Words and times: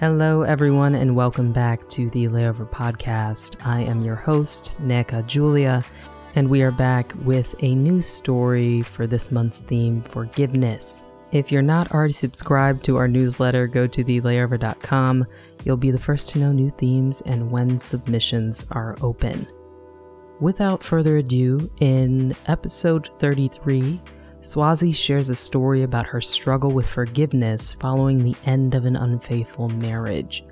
Hello, 0.00 0.42
everyone, 0.42 0.94
and 0.94 1.16
welcome 1.16 1.52
back 1.52 1.88
to 1.88 2.08
the 2.10 2.28
Layover 2.28 2.70
Podcast. 2.70 3.56
I 3.66 3.80
am 3.80 4.00
your 4.00 4.14
host, 4.14 4.80
Nneka 4.80 5.26
Julia, 5.26 5.84
and 6.36 6.48
we 6.48 6.62
are 6.62 6.70
back 6.70 7.12
with 7.24 7.56
a 7.64 7.74
new 7.74 8.00
story 8.00 8.80
for 8.80 9.08
this 9.08 9.32
month's 9.32 9.58
theme 9.58 10.02
forgiveness. 10.02 11.04
If 11.32 11.50
you're 11.50 11.62
not 11.62 11.90
already 11.90 12.12
subscribed 12.12 12.84
to 12.84 12.96
our 12.96 13.08
newsletter, 13.08 13.66
go 13.66 13.88
to 13.88 14.04
thelayover.com. 14.04 15.26
You'll 15.64 15.76
be 15.76 15.90
the 15.90 15.98
first 15.98 16.30
to 16.30 16.38
know 16.38 16.52
new 16.52 16.70
themes 16.70 17.20
and 17.22 17.50
when 17.50 17.76
submissions 17.76 18.66
are 18.70 18.96
open. 19.00 19.48
Without 20.38 20.80
further 20.80 21.16
ado, 21.16 21.68
in 21.80 22.36
episode 22.46 23.10
33, 23.18 24.00
Swazi 24.48 24.92
shares 24.92 25.28
a 25.28 25.34
story 25.34 25.82
about 25.82 26.06
her 26.06 26.22
struggle 26.22 26.70
with 26.70 26.88
forgiveness 26.88 27.74
following 27.74 28.24
the 28.24 28.34
end 28.46 28.74
of 28.74 28.86
an 28.86 28.96
unfaithful 28.96 29.68
marriage. 29.68 30.42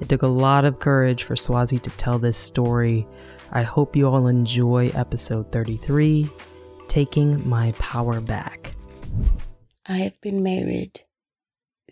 It 0.00 0.08
took 0.08 0.22
a 0.22 0.26
lot 0.26 0.64
of 0.64 0.80
courage 0.80 1.22
for 1.22 1.36
Swazi 1.36 1.78
to 1.78 1.90
tell 1.90 2.18
this 2.18 2.36
story. 2.36 3.06
I 3.52 3.62
hope 3.62 3.94
you 3.94 4.08
all 4.08 4.26
enjoy 4.26 4.90
episode 4.96 5.52
33 5.52 6.28
Taking 6.88 7.48
My 7.48 7.70
Power 7.78 8.20
Back. 8.20 8.74
I 9.86 9.98
have 9.98 10.20
been 10.20 10.42
married 10.42 11.02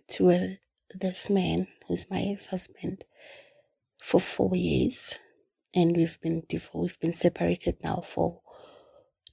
to 0.09 0.31
a, 0.31 0.59
this 0.93 1.31
man 1.31 1.69
who's 1.87 2.11
my 2.11 2.23
ex 2.23 2.49
husband 2.49 3.05
for 4.03 4.21
four 4.21 4.57
years, 4.57 5.21
and 5.77 5.97
we've 5.97 6.21
been 6.21 6.43
divorced. 6.49 6.75
We've 6.75 6.99
been 6.99 7.15
separated 7.15 7.77
now 7.85 8.01
for 8.05 8.41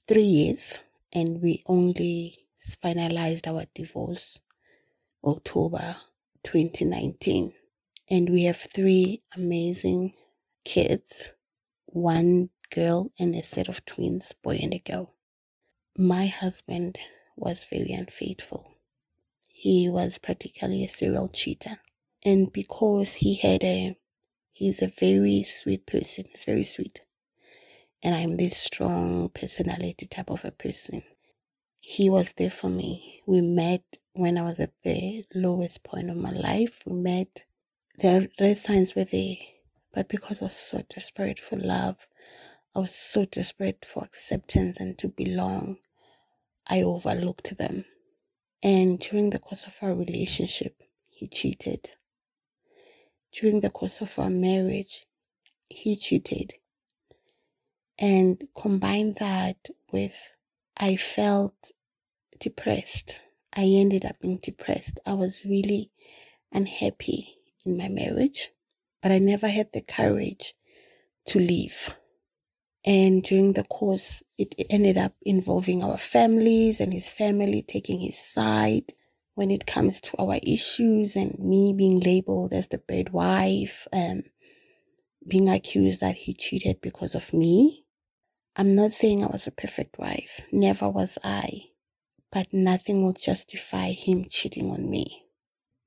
three 0.06 0.22
years 0.22 0.78
and 1.12 1.42
we 1.42 1.62
only 1.66 2.46
finalized 2.58 3.46
our 3.48 3.64
divorce 3.74 4.38
October 5.24 5.96
2019. 6.44 7.52
And 8.10 8.30
we 8.30 8.44
have 8.44 8.56
three 8.56 9.22
amazing 9.36 10.14
kids 10.64 11.32
one 11.86 12.50
girl 12.72 13.10
and 13.18 13.34
a 13.34 13.42
set 13.42 13.68
of 13.68 13.84
twins, 13.84 14.32
boy 14.32 14.58
and 14.62 14.74
a 14.74 14.78
girl. 14.78 15.14
My 15.98 16.26
husband 16.26 16.98
was 17.36 17.64
very 17.64 17.92
unfaithful. 17.92 18.76
He 19.48 19.88
was 19.88 20.18
practically 20.18 20.84
a 20.84 20.88
serial 20.88 21.28
cheater. 21.28 21.80
And 22.24 22.52
because 22.52 23.14
he 23.14 23.36
had 23.36 23.64
a, 23.64 23.96
he's 24.52 24.82
a 24.82 24.88
very 24.88 25.42
sweet 25.42 25.86
person, 25.86 26.26
he's 26.30 26.44
very 26.44 26.62
sweet 26.62 27.02
and 28.02 28.14
I'm 28.14 28.36
this 28.36 28.56
strong 28.56 29.28
personality 29.30 30.06
type 30.06 30.30
of 30.30 30.44
a 30.44 30.50
person. 30.50 31.02
He 31.80 32.10
was 32.10 32.32
there 32.32 32.50
for 32.50 32.70
me. 32.70 33.22
We 33.26 33.40
met 33.40 33.82
when 34.14 34.38
I 34.38 34.42
was 34.42 34.60
at 34.60 34.72
the 34.84 35.24
lowest 35.34 35.84
point 35.84 36.10
of 36.10 36.16
my 36.16 36.30
life. 36.30 36.82
We 36.86 36.94
met. 36.94 37.44
The 37.98 38.30
red 38.40 38.58
signs 38.58 38.94
were 38.94 39.04
there, 39.04 39.36
but 39.92 40.08
because 40.08 40.40
I 40.40 40.46
was 40.46 40.56
so 40.56 40.82
desperate 40.88 41.38
for 41.38 41.56
love, 41.58 42.08
I 42.74 42.80
was 42.80 42.94
so 42.94 43.26
desperate 43.26 43.84
for 43.84 44.04
acceptance 44.04 44.80
and 44.80 44.96
to 44.98 45.08
belong, 45.08 45.78
I 46.68 46.82
overlooked 46.82 47.56
them. 47.58 47.84
And 48.62 49.00
during 49.00 49.30
the 49.30 49.38
course 49.38 49.66
of 49.66 49.76
our 49.82 49.94
relationship, 49.94 50.82
he 51.10 51.26
cheated. 51.28 51.90
During 53.32 53.60
the 53.60 53.70
course 53.70 54.00
of 54.00 54.18
our 54.18 54.30
marriage, 54.30 55.06
he 55.68 55.96
cheated. 55.96 56.54
And 58.00 58.48
combine 58.56 59.14
that 59.20 59.68
with 59.92 60.32
I 60.76 60.96
felt 60.96 61.72
depressed. 62.38 63.20
I 63.54 63.64
ended 63.64 64.04
up 64.06 64.18
being 64.20 64.38
depressed. 64.42 64.98
I 65.06 65.12
was 65.14 65.44
really 65.44 65.90
unhappy 66.52 67.36
in 67.64 67.76
my 67.76 67.88
marriage, 67.88 68.50
but 69.02 69.12
I 69.12 69.18
never 69.18 69.48
had 69.48 69.72
the 69.72 69.82
courage 69.82 70.54
to 71.26 71.38
leave. 71.38 71.94
And 72.84 73.22
during 73.22 73.52
the 73.52 73.64
course, 73.64 74.22
it 74.38 74.54
ended 74.70 74.96
up 74.96 75.12
involving 75.22 75.84
our 75.84 75.98
families 75.98 76.80
and 76.80 76.94
his 76.94 77.10
family 77.10 77.62
taking 77.62 78.00
his 78.00 78.18
side 78.18 78.94
when 79.34 79.50
it 79.50 79.66
comes 79.66 80.00
to 80.00 80.16
our 80.18 80.38
issues 80.42 81.16
and 81.16 81.38
me 81.38 81.74
being 81.76 82.00
labeled 82.00 82.54
as 82.54 82.68
the 82.68 82.78
bad 82.78 83.10
wife, 83.12 83.86
um, 83.92 84.22
being 85.28 85.48
accused 85.50 86.00
that 86.00 86.16
he 86.16 86.32
cheated 86.32 86.80
because 86.80 87.14
of 87.14 87.34
me. 87.34 87.84
I'm 88.56 88.74
not 88.74 88.90
saying 88.90 89.22
I 89.22 89.28
was 89.28 89.46
a 89.46 89.52
perfect 89.52 89.96
wife, 89.98 90.40
never 90.50 90.88
was 90.88 91.18
I, 91.22 91.66
but 92.32 92.52
nothing 92.52 93.02
will 93.02 93.12
justify 93.12 93.92
him 93.92 94.26
cheating 94.28 94.70
on 94.72 94.90
me. 94.90 95.26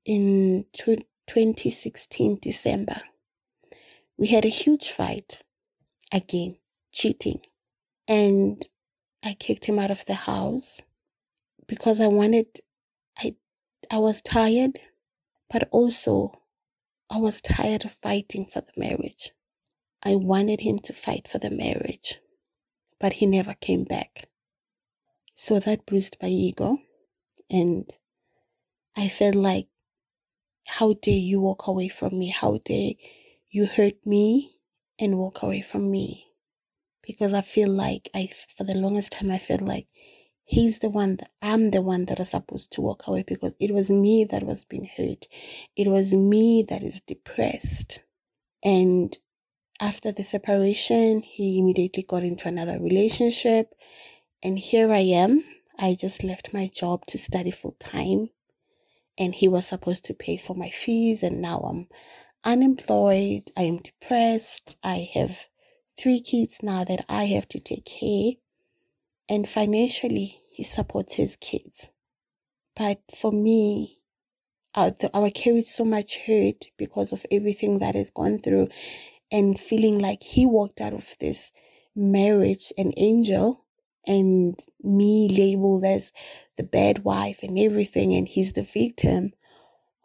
In 0.06 0.64
2016 0.72 2.38
December, 2.40 3.02
we 4.16 4.28
had 4.28 4.46
a 4.46 4.48
huge 4.48 4.90
fight. 4.90 5.42
Again, 6.12 6.56
cheating, 6.90 7.40
and 8.08 8.66
I 9.22 9.34
kicked 9.34 9.66
him 9.66 9.78
out 9.78 9.90
of 9.90 10.06
the 10.06 10.14
house 10.14 10.82
because 11.66 12.00
I 12.00 12.06
wanted 12.06 12.46
I 13.18 13.34
I 13.90 13.98
was 13.98 14.22
tired, 14.22 14.78
but 15.50 15.68
also 15.70 16.40
I 17.10 17.18
was 17.18 17.42
tired 17.42 17.84
of 17.84 17.92
fighting 17.92 18.46
for 18.46 18.62
the 18.62 18.72
marriage. 18.76 19.32
I 20.02 20.14
wanted 20.14 20.60
him 20.60 20.78
to 20.80 20.92
fight 20.92 21.28
for 21.28 21.38
the 21.38 21.50
marriage 21.50 22.20
but 23.04 23.12
he 23.12 23.26
never 23.26 23.52
came 23.52 23.84
back. 23.84 24.30
So 25.34 25.60
that 25.60 25.84
bruised 25.84 26.16
my 26.22 26.28
ego. 26.30 26.78
And 27.50 27.84
I 28.96 29.08
felt 29.08 29.34
like, 29.34 29.66
how 30.66 30.94
dare 30.94 31.12
you 31.14 31.38
walk 31.38 31.66
away 31.66 31.88
from 31.88 32.18
me? 32.18 32.28
How 32.28 32.60
dare 32.64 32.92
you 33.50 33.66
hurt 33.66 34.06
me 34.06 34.56
and 34.98 35.18
walk 35.18 35.42
away 35.42 35.60
from 35.60 35.90
me? 35.90 36.28
Because 37.06 37.34
I 37.34 37.42
feel 37.42 37.68
like 37.68 38.08
I, 38.14 38.30
for 38.56 38.64
the 38.64 38.74
longest 38.74 39.12
time, 39.12 39.30
I 39.30 39.36
felt 39.36 39.60
like 39.60 39.86
he's 40.42 40.78
the 40.78 40.88
one 40.88 41.16
that 41.16 41.30
I'm 41.42 41.72
the 41.72 41.82
one 41.82 42.06
that 42.06 42.20
is 42.20 42.30
supposed 42.30 42.72
to 42.72 42.80
walk 42.80 43.06
away 43.06 43.22
because 43.22 43.54
it 43.60 43.70
was 43.70 43.90
me 43.90 44.24
that 44.30 44.44
was 44.44 44.64
being 44.64 44.88
hurt. 44.96 45.26
It 45.76 45.88
was 45.88 46.14
me 46.14 46.64
that 46.70 46.82
is 46.82 47.02
depressed. 47.02 48.00
And 48.64 49.14
after 49.80 50.12
the 50.12 50.24
separation, 50.24 51.22
he 51.22 51.58
immediately 51.58 52.04
got 52.04 52.22
into 52.22 52.48
another 52.48 52.78
relationship. 52.78 53.74
And 54.42 54.58
here 54.58 54.92
I 54.92 55.00
am. 55.00 55.44
I 55.78 55.96
just 55.98 56.22
left 56.22 56.54
my 56.54 56.68
job 56.72 57.06
to 57.06 57.18
study 57.18 57.50
full 57.50 57.76
time. 57.78 58.30
And 59.18 59.34
he 59.34 59.48
was 59.48 59.66
supposed 59.66 60.04
to 60.04 60.14
pay 60.14 60.36
for 60.36 60.54
my 60.54 60.70
fees. 60.70 61.22
And 61.22 61.40
now 61.40 61.58
I'm 61.58 61.88
unemployed. 62.44 63.50
I 63.56 63.62
am 63.62 63.78
depressed. 63.78 64.76
I 64.84 65.08
have 65.14 65.46
three 65.98 66.20
kids 66.20 66.62
now 66.62 66.84
that 66.84 67.04
I 67.08 67.24
have 67.24 67.48
to 67.48 67.58
take 67.58 67.86
care. 67.86 68.32
And 69.28 69.48
financially, 69.48 70.36
he 70.50 70.62
supports 70.62 71.14
his 71.14 71.36
kids. 71.36 71.90
But 72.76 73.00
for 73.14 73.32
me, 73.32 74.00
I, 74.74 74.92
I 75.14 75.30
carried 75.30 75.66
so 75.66 75.84
much 75.84 76.18
hurt 76.26 76.66
because 76.76 77.12
of 77.12 77.24
everything 77.30 77.78
that 77.78 77.94
has 77.94 78.10
gone 78.10 78.38
through 78.38 78.68
and 79.34 79.58
feeling 79.60 79.98
like 79.98 80.22
he 80.22 80.46
walked 80.46 80.80
out 80.80 80.94
of 80.94 81.16
this 81.20 81.52
marriage 81.96 82.72
an 82.78 82.92
angel 82.96 83.64
and 84.06 84.58
me 84.82 85.28
labeled 85.28 85.84
as 85.84 86.12
the 86.58 86.62
bad 86.64 87.04
wife 87.04 87.40
and 87.42 87.58
everything 87.58 88.14
and 88.14 88.28
he's 88.28 88.52
the 88.54 88.62
victim 88.62 89.32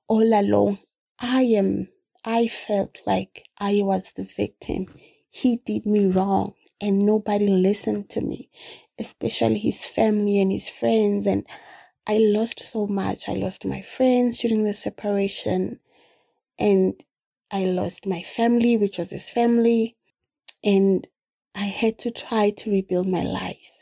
all 0.08 0.30
along 0.44 0.80
i 1.20 1.42
am 1.44 1.88
i 2.26 2.48
felt 2.48 3.00
like 3.06 3.48
i 3.60 3.82
was 3.84 4.14
the 4.14 4.24
victim. 4.24 4.88
He 5.32 5.58
did 5.58 5.86
me 5.86 6.08
wrong 6.08 6.54
and 6.82 7.06
nobody 7.06 7.48
listened 7.48 8.10
to 8.12 8.22
me 8.22 8.50
especially 9.00 9.60
his 9.60 9.86
family 9.86 10.42
and 10.42 10.52
his 10.52 10.70
friends 10.70 11.28
and 11.28 11.46
i 12.08 12.18
lost 12.18 12.60
so 12.60 12.88
much. 12.88 13.30
I 13.30 13.34
lost 13.34 13.66
my 13.66 13.82
friends 13.82 14.40
during 14.40 14.64
the 14.64 14.74
separation 14.74 15.80
and 16.60 16.94
I 17.52 17.66
lost 17.66 18.06
my 18.06 18.22
family, 18.22 18.78
which 18.78 18.98
was 18.98 19.10
his 19.10 19.30
family, 19.30 19.96
and 20.64 21.08
I 21.56 21.66
had 21.66 21.98
to 22.00 22.12
try 22.12 22.52
to 22.52 22.72
rebuild 22.72 23.08
my 23.08 23.24
life. 23.24 23.80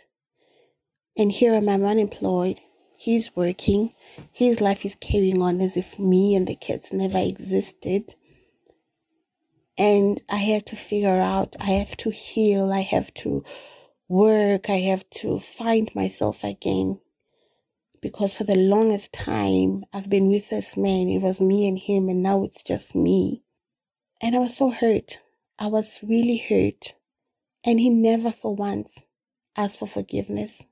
And 1.18 1.32
here 1.32 1.54
I'm, 1.54 1.68
I'm 1.68 1.84
unemployed. 1.84 2.62
He's 2.98 3.36
working. 3.36 3.94
His 4.32 4.62
life 4.62 4.86
is 4.86 4.96
carrying 4.96 5.42
on 5.42 5.60
as 5.62 5.76
if 5.76 6.00
me 6.00 6.36
and 6.36 6.48
the 6.48 6.56
kids 6.56 6.94
never 6.94 7.18
existed. 7.18 8.16
And 9.78 10.22
I 10.30 10.38
had 10.38 10.66
to 10.68 10.76
figure 10.76 11.20
out, 11.20 11.56
I 11.60 11.72
have 11.72 11.98
to 11.98 12.10
heal, 12.10 12.72
I 12.72 12.82
have 12.82 13.14
to 13.16 13.44
work, 14.08 14.70
I 14.70 14.80
have 14.80 15.08
to 15.22 15.40
find 15.40 15.94
myself 15.94 16.44
again. 16.44 17.02
Because 18.02 18.34
for 18.34 18.44
the 18.44 18.56
longest 18.56 19.14
time, 19.14 19.84
I've 19.92 20.10
been 20.10 20.30
with 20.30 20.50
this 20.50 20.78
man. 20.78 21.10
It 21.10 21.22
was 21.22 21.42
me 21.42 21.68
and 21.68 21.78
him, 21.78 22.10
and 22.10 22.24
now 22.24 22.44
it's 22.44 22.64
just 22.64 22.96
me. 22.96 23.44
And 24.22 24.36
I 24.36 24.40
was 24.40 24.56
so 24.56 24.72
hurt. 24.72 25.20
I 25.60 25.68
was 25.68 26.00
really 26.02 26.38
hurt. 26.38 26.94
And 27.64 27.80
he 27.80 27.90
never 27.90 28.32
for 28.32 28.56
once 28.56 29.04
asked 29.56 29.80
for 29.80 29.88
forgiveness. 29.88 30.66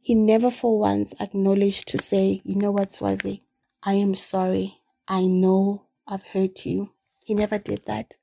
He 0.00 0.14
never 0.14 0.50
for 0.50 0.78
once 0.78 1.14
acknowledged 1.20 1.88
to 1.88 1.98
say, 1.98 2.40
you 2.44 2.56
know 2.56 2.72
what, 2.72 2.90
Swazi, 2.90 3.42
I 3.82 3.94
am 3.94 4.14
sorry. 4.14 4.80
I 5.06 5.26
know 5.26 5.84
I've 6.08 6.26
hurt 6.28 6.66
you. 6.66 6.90
He 7.24 7.34
never 7.34 7.58
did 7.58 7.86
that. 7.86 8.16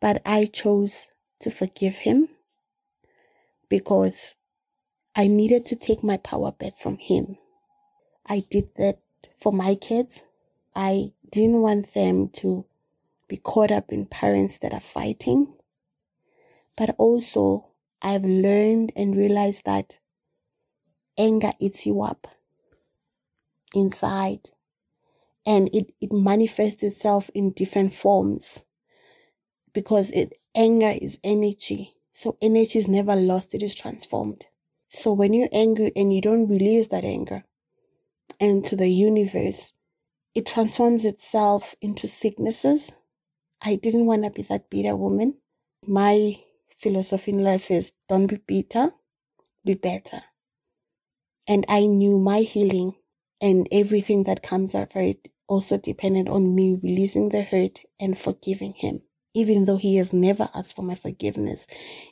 But 0.00 0.20
I 0.26 0.46
chose 0.46 1.10
to 1.40 1.50
forgive 1.50 1.98
him 1.98 2.28
because 3.68 4.36
I 5.16 5.26
needed 5.26 5.64
to 5.66 5.76
take 5.76 6.04
my 6.04 6.18
power 6.18 6.52
back 6.52 6.76
from 6.76 6.98
him. 6.98 7.38
I 8.26 8.42
did 8.50 8.70
that 8.76 8.98
for 9.36 9.52
my 9.52 9.74
kids. 9.74 10.24
I 10.76 11.12
didn't 11.30 11.62
want 11.62 11.94
them 11.94 12.28
to 12.34 12.66
be 13.28 13.36
caught 13.36 13.70
up 13.70 13.92
in 13.92 14.06
parents 14.06 14.58
that 14.58 14.72
are 14.72 14.80
fighting. 14.80 15.54
But 16.76 16.94
also, 16.98 17.66
I've 18.00 18.24
learned 18.24 18.92
and 18.96 19.16
realized 19.16 19.64
that 19.64 19.98
anger 21.18 21.52
eats 21.60 21.84
you 21.84 22.02
up 22.02 22.28
inside 23.74 24.50
and 25.44 25.68
it, 25.74 25.92
it 26.00 26.12
manifests 26.12 26.82
itself 26.82 27.30
in 27.34 27.52
different 27.52 27.92
forms 27.92 28.64
because 29.72 30.10
it 30.10 30.34
anger 30.54 30.94
is 31.00 31.18
energy. 31.24 31.94
So 32.12 32.36
energy 32.42 32.78
is 32.78 32.88
never 32.88 33.16
lost, 33.16 33.54
it 33.54 33.62
is 33.62 33.74
transformed. 33.74 34.46
So 34.88 35.12
when 35.12 35.32
you're 35.32 35.48
angry 35.52 35.92
and 35.94 36.12
you 36.12 36.20
don't 36.20 36.48
release 36.48 36.88
that 36.88 37.04
anger 37.04 37.44
into 38.40 38.76
the 38.76 38.88
universe, 38.88 39.72
it 40.34 40.46
transforms 40.46 41.04
itself 41.04 41.74
into 41.80 42.06
sicknesses. 42.06 42.92
I 43.62 43.76
didn't 43.76 44.06
want 44.06 44.24
to 44.24 44.30
be 44.30 44.42
that 44.42 44.70
bitter 44.70 44.94
woman. 44.94 45.38
My 45.86 46.36
philosophy 46.76 47.32
in 47.32 47.42
life 47.42 47.70
is 47.70 47.92
don't 48.08 48.26
be 48.26 48.38
bitter, 48.46 48.92
be 49.64 49.74
better. 49.74 50.22
And 51.48 51.64
I 51.68 51.86
knew 51.86 52.18
my 52.18 52.40
healing 52.40 52.94
and 53.40 53.66
everything 53.72 54.24
that 54.24 54.42
comes 54.42 54.74
after 54.74 55.00
it 55.00 55.28
also 55.48 55.78
depended 55.78 56.28
on 56.28 56.54
me 56.54 56.78
releasing 56.82 57.30
the 57.30 57.42
hurt 57.42 57.80
and 57.98 58.16
forgiving 58.16 58.74
him. 58.74 59.02
Even 59.34 59.64
though 59.64 59.76
he 59.76 59.96
has 59.96 60.12
never 60.12 60.48
asked 60.54 60.76
for 60.76 60.82
my 60.82 60.94
forgiveness, 60.94 61.66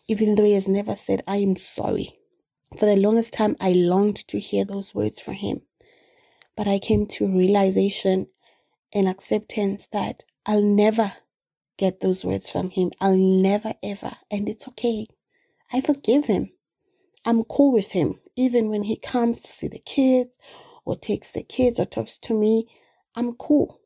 even 0.09 0.35
though 0.35 0.45
he 0.45 0.53
has 0.53 0.69
never 0.69 0.97
said, 0.97 1.23
I 1.27 1.39
am 1.39 1.57
sorry. 1.57 2.19
For 2.79 2.87
the 2.87 2.97
longest 2.97 3.33
time, 3.33 3.57
I 3.61 3.73
longed 3.73 4.27
to 4.29 4.39
hear 4.39 4.65
those 4.65 4.95
words 4.95 5.21
from 5.21 5.35
him. 5.35 5.63
But 6.57 6.69
I 6.69 6.79
came 6.79 7.07
to 7.07 7.27
realization 7.27 8.29
and 8.93 9.09
acceptance 9.09 9.87
that 9.93 10.25
I'll 10.47 10.63
never 10.63 11.13
get 11.77 12.01
those 12.01 12.25
words 12.25 12.51
from 12.51 12.71
him. 12.71 12.93
I'll 13.01 13.17
never 13.17 13.75
ever. 13.83 14.13
And 14.31 14.49
it's 14.49 14.69
okay. 14.69 15.07
I 15.73 15.81
forgive 15.81 16.27
him. 16.27 16.51
I'm 17.25 17.45
cool 17.45 17.73
with 17.73 17.93
him. 17.93 18.21
Even 18.37 18.69
when 18.69 18.85
he 18.85 18.97
comes 18.97 19.41
to 19.41 19.49
see 19.49 19.69
the 19.69 19.79
kids 19.81 20.39
or 20.85 20.97
takes 20.97 21.33
the 21.33 21.43
kids 21.43 21.81
or 21.81 21.85
talks 21.85 22.19
to 22.21 22.35
me, 22.35 22.65
I'm 23.15 23.33
cool. 23.35 23.81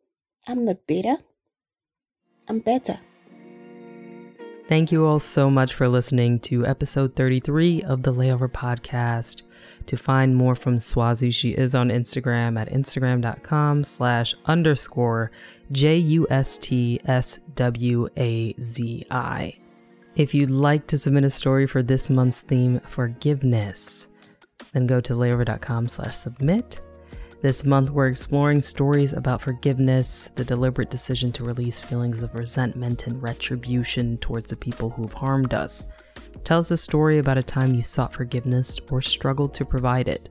I'm 0.47 0.65
not 0.65 0.87
bitter. 0.87 1.17
I'm 2.49 2.59
better. 2.61 2.99
Thank 4.69 4.93
you 4.93 5.05
all 5.05 5.19
so 5.19 5.51
much 5.51 5.75
for 5.75 5.89
listening 5.89 6.39
to 6.41 6.65
episode 6.65 7.17
33 7.17 7.83
of 7.83 8.03
the 8.03 8.13
Layover 8.13 8.49
Podcast. 8.49 9.43
To 9.87 9.97
find 9.97 10.37
more 10.37 10.55
from 10.55 10.79
Swazi, 10.79 11.31
she 11.31 11.51
is 11.51 11.75
on 11.75 11.89
Instagram 11.89 12.59
at 12.59 12.71
instagram.com 12.71 13.85
slash 13.85 14.35
underscore 14.47 15.31
J 15.73 15.97
U 15.97 16.27
S 16.31 16.59
T 16.59 17.01
S 17.05 17.39
W 17.55 18.09
A 18.17 18.55
Z 18.61 19.07
I. 19.11 19.55
If 20.17 20.35
you'd 20.35 20.51
like 20.51 20.87
to 20.89 20.99
submit 20.99 21.25
a 21.25 21.31
story 21.31 21.67
for 21.67 21.83
this 21.83 22.11
month's 22.11 22.41
theme, 22.41 22.81
forgiveness, 22.81 24.09
then 24.73 24.87
go 24.87 25.01
to 25.01 25.15
layover.com 25.15 25.89
slash 25.89 26.17
submit 26.17 26.81
this 27.43 27.65
month, 27.65 27.89
we're 27.89 28.09
exploring 28.09 28.61
stories 28.61 29.15
about 29.15 29.41
forgiveness, 29.41 30.31
the 30.35 30.45
deliberate 30.45 30.91
decision 30.91 31.33
to 31.33 31.45
release 31.45 31.81
feelings 31.81 32.23
of 32.23 32.35
resentment 32.35 33.07
and 33.07 33.23
retribution 33.23 34.19
towards 34.19 34.51
the 34.51 34.57
people 34.57 34.91
who've 34.91 35.15
harmed 35.15 35.55
us. 35.55 35.87
Tell 36.45 36.59
us 36.59 36.71
a 36.71 36.77
story 36.77 37.19
about 37.19 37.39
a 37.39 37.43
time 37.43 37.75
you 37.75 37.83
sought 37.83 38.15
forgiveness 38.15 38.81
or 38.91 39.01
struggled 39.03 39.55
to 39.55 39.65
provide 39.65 40.09
it. 40.09 40.31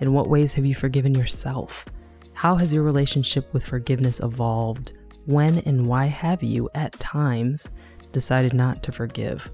In 0.00 0.12
what 0.12 0.28
ways 0.28 0.54
have 0.54 0.64
you 0.64 0.74
forgiven 0.74 1.14
yourself? 1.14 1.84
How 2.32 2.56
has 2.56 2.72
your 2.72 2.82
relationship 2.82 3.52
with 3.52 3.64
forgiveness 3.64 4.20
evolved? 4.20 4.94
When 5.26 5.58
and 5.60 5.86
why 5.86 6.06
have 6.06 6.42
you, 6.42 6.70
at 6.74 6.98
times, 6.98 7.70
decided 8.12 8.54
not 8.54 8.82
to 8.82 8.92
forgive? 8.92 9.48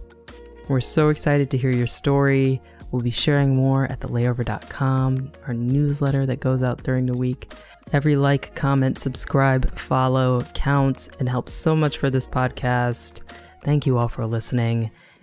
We're 0.68 0.80
so 0.80 1.08
excited 1.10 1.50
to 1.50 1.58
hear 1.58 1.70
your 1.70 1.86
story. 1.86 2.60
We'll 2.90 3.02
be 3.02 3.10
sharing 3.10 3.54
more 3.54 3.86
at 3.86 4.00
thelayover.com, 4.00 5.32
our 5.46 5.54
newsletter 5.54 6.26
that 6.26 6.40
goes 6.40 6.62
out 6.62 6.82
during 6.82 7.06
the 7.06 7.18
week. 7.18 7.52
Every 7.92 8.16
like, 8.16 8.54
comment, 8.54 8.98
subscribe, 8.98 9.76
follow 9.78 10.42
counts 10.54 11.08
and 11.18 11.28
helps 11.28 11.52
so 11.52 11.76
much 11.76 11.98
for 11.98 12.10
this 12.10 12.26
podcast. 12.26 13.22
Thank 13.64 13.86
you 13.86 13.98
all 13.98 14.08
for 14.08 14.26
listening, 14.26 14.90